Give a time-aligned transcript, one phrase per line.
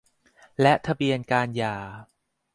[0.61, 1.75] และทะเบียนการหย่า